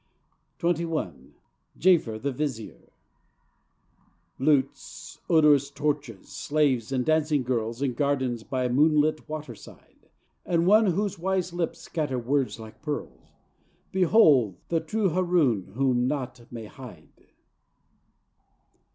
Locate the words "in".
7.83-7.93